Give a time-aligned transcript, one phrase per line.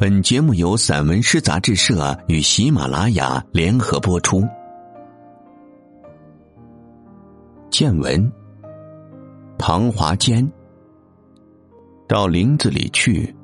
[0.00, 4.46] 本节目由散文诗杂志社与喜马拉雅联合播出。
[7.68, 8.32] 见闻：
[9.58, 10.48] 唐华坚
[12.06, 13.34] 到林子里去，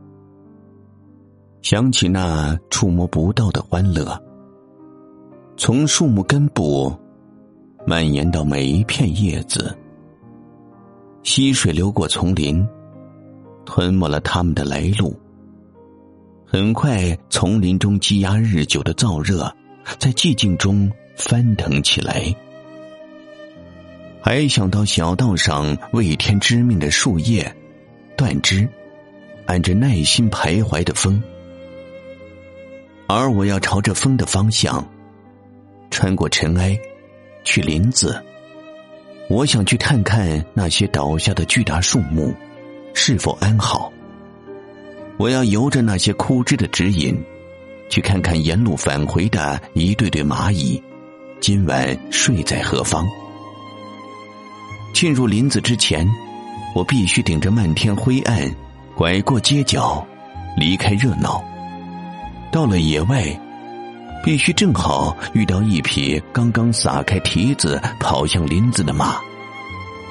[1.60, 4.16] 想起那触摸不到的欢乐，
[5.56, 6.96] 从树木根部
[7.84, 9.76] 蔓延到每一片叶子。
[11.24, 12.64] 溪水流过丛林，
[13.66, 15.12] 吞没了他们的来路。
[16.54, 19.52] 很快，丛林中积压日久的燥热，
[19.98, 22.32] 在寂静中翻腾起来。
[24.22, 27.52] 还想到小道上未添知命的树叶、
[28.16, 28.68] 断枝，
[29.46, 31.20] 按着耐心徘徊的风，
[33.08, 34.88] 而我要朝着风的方向，
[35.90, 36.78] 穿过尘埃，
[37.42, 38.24] 去林子。
[39.28, 42.32] 我想去看看那些倒下的巨大树木，
[42.94, 43.92] 是否安好。
[45.16, 47.16] 我要由着那些枯枝的指引，
[47.88, 50.82] 去看看沿路返回的一对对蚂蚁，
[51.40, 53.06] 今晚睡在何方？
[54.92, 56.08] 进入林子之前，
[56.74, 58.50] 我必须顶着漫天灰暗，
[58.96, 60.04] 拐过街角，
[60.56, 61.42] 离开热闹。
[62.50, 63.24] 到了野外，
[64.24, 69.20] 必须正好遇到一匹刚刚撒开蹄子跑向林子的马，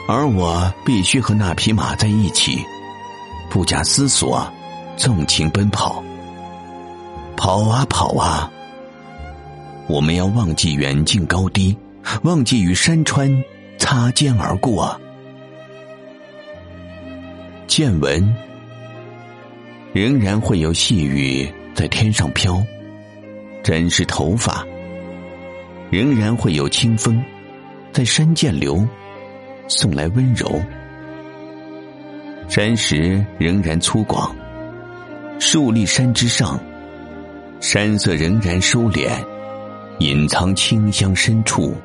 [0.07, 2.63] 而我必须和那匹马在一起，
[3.49, 4.49] 不假思索。
[4.95, 6.03] 纵情奔跑，
[7.35, 8.49] 跑啊跑啊！
[9.87, 11.75] 我们要忘记远近高低，
[12.23, 13.43] 忘记与山川
[13.77, 14.99] 擦肩而过。
[17.67, 18.33] 见闻，
[19.93, 22.63] 仍然会有细雨在天上飘，
[23.63, 24.63] 沾湿头发；
[25.89, 27.21] 仍然会有清风
[27.91, 28.87] 在山涧流，
[29.67, 30.61] 送来温柔。
[32.47, 34.29] 山石仍然粗犷。
[35.39, 36.59] 树立山之上，
[37.59, 39.09] 山色仍然收敛，
[39.99, 41.75] 隐藏清香深处。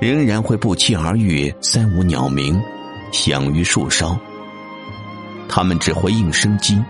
[0.00, 2.60] 仍然会不期而遇三五鸟鸣，
[3.12, 4.18] 响于树梢。
[5.48, 6.82] 它们只回应生机，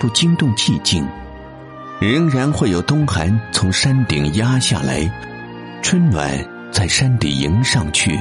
[0.00, 1.06] 不惊动寂静。
[2.00, 5.08] 仍然会有冬寒从山顶压下来，
[5.82, 6.32] 春暖
[6.72, 8.18] 在山底迎上去。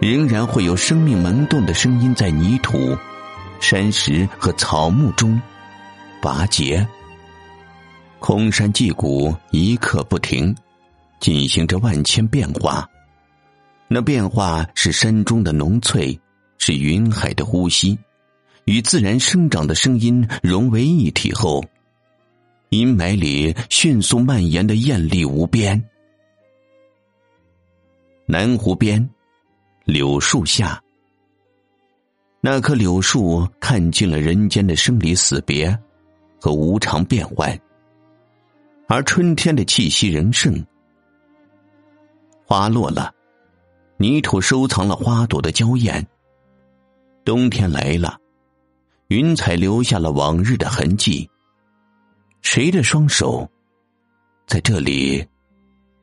[0.00, 2.96] 仍然会有生命萌动的声音在泥土、
[3.60, 5.40] 山石和草木中。
[6.26, 6.84] 拔节，
[8.18, 10.52] 空山寂谷，一刻不停，
[11.20, 12.84] 进行着万千变化。
[13.86, 16.18] 那变化是山中的浓翠，
[16.58, 17.96] 是云海的呼吸，
[18.64, 21.64] 与自然生长的声音融为一体后，
[22.70, 25.80] 阴霾里迅速蔓延的艳丽无边。
[28.26, 29.08] 南湖边，
[29.84, 30.82] 柳树下，
[32.40, 35.78] 那棵柳树看尽了人间的生离死别。
[36.40, 37.58] 和无常变幻，
[38.88, 40.64] 而春天的气息仍盛。
[42.44, 43.12] 花落了，
[43.96, 46.06] 泥土收藏了花朵的娇艳。
[47.24, 48.18] 冬天来了，
[49.08, 51.28] 云彩留下了往日的痕迹。
[52.42, 53.50] 谁的双手，
[54.46, 55.26] 在这里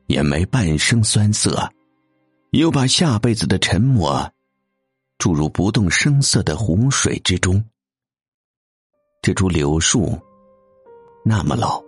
[0.08, 1.72] 掩埋半生酸涩，
[2.50, 4.30] 又把下辈子的沉默
[5.16, 7.64] 注入不动声色的湖水之中？
[9.24, 10.18] 这株柳树
[11.24, 11.82] 那么老，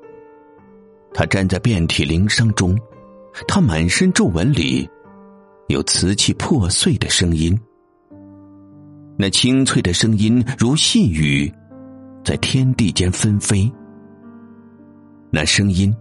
[1.13, 2.75] 它站在遍体鳞伤中，
[3.47, 4.89] 它满身皱纹里
[5.67, 7.55] 有瓷器破碎的声音，
[9.19, 11.53] 那清脆的声音如细雨
[12.25, 13.71] 在天地间纷飞。
[15.31, 15.95] 那声音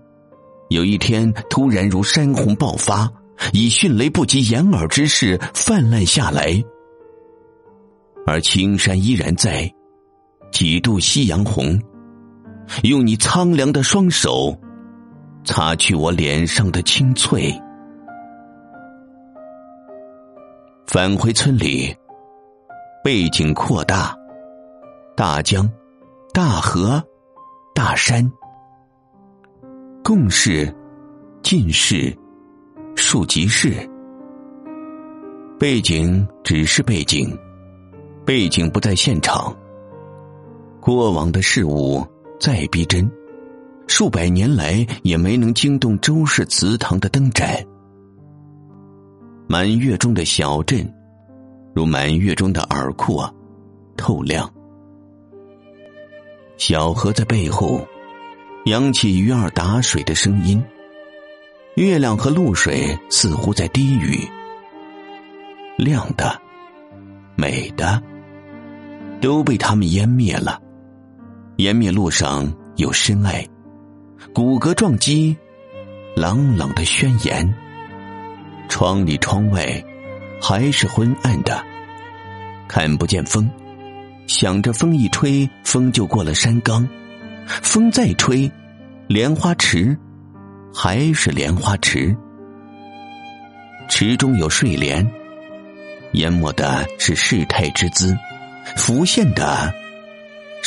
[0.69, 3.11] 有一天突然如山洪爆发，
[3.51, 6.63] 以迅雷不及掩耳之势泛滥下来，
[8.25, 9.69] 而青山依然在。
[10.51, 11.79] 几度夕阳红，
[12.83, 14.57] 用你苍凉的双手
[15.43, 17.53] 擦去我脸上的青翠。
[20.87, 21.95] 返回村里，
[23.03, 24.15] 背景扩大，
[25.15, 25.69] 大江、
[26.33, 27.03] 大河、
[27.73, 28.31] 大山，
[30.03, 30.73] 共事、
[31.43, 32.15] 近视、
[32.95, 33.73] 数即事。
[35.59, 37.37] 背景只是背景，
[38.25, 39.55] 背景不在现场。
[40.85, 42.05] 过往的事物
[42.39, 43.09] 再逼真，
[43.87, 47.65] 数百年来也没能惊动周氏祠堂的灯盏。
[49.47, 50.87] 满月中的小镇，
[51.73, 53.27] 如满月中的耳廓，
[53.97, 54.47] 透亮。
[56.57, 57.83] 小河在背后，
[58.65, 60.63] 扬起鱼儿打水的声音。
[61.77, 64.19] 月亮和露水似乎在低语。
[65.77, 66.39] 亮的，
[67.35, 67.99] 美的，
[69.19, 70.61] 都被他们湮灭了。
[71.57, 73.47] 湮灭路上有深爱，
[74.33, 75.35] 骨骼撞击，
[76.13, 77.55] 朗朗的宣言。
[78.67, 79.81] 窗里窗外
[80.41, 81.63] 还是昏暗的，
[82.67, 83.49] 看不见风，
[84.27, 86.85] 想着风一吹，风就过了山岗；
[87.47, 88.51] 风再吹，
[89.07, 89.97] 莲花池
[90.73, 92.13] 还是莲花池，
[93.87, 95.09] 池中有睡莲，
[96.13, 98.13] 淹没的是世态之姿，
[98.75, 99.73] 浮现的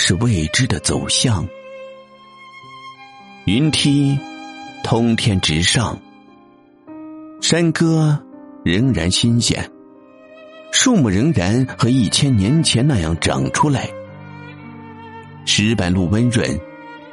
[0.00, 1.44] 是未知的走向。
[3.46, 4.16] 云梯
[4.84, 5.98] 通天直上。
[7.40, 8.16] 山歌
[8.64, 9.68] 仍然新鲜，
[10.70, 13.90] 树木仍然和一千年前那样长出来。
[15.44, 16.48] 石板路温润，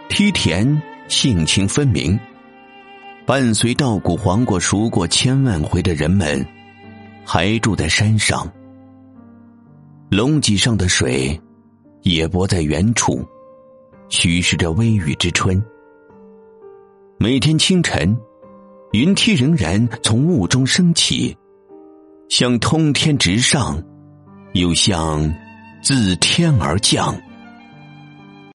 [0.07, 2.17] 梯田性情分明。
[3.25, 6.45] 伴随稻谷黄过、熟过千万回的人们，
[7.25, 8.47] 还住在山上。
[10.11, 11.41] 龙脊上的水，
[12.05, 13.25] 也泊在原处，
[14.09, 15.61] 虚示着微雨之春。
[17.17, 18.15] 每天清晨。
[18.91, 21.35] 云梯仍然从雾中升起，
[22.29, 23.83] 像通天直上，
[24.53, 25.33] 又像
[25.81, 27.13] 自天而降。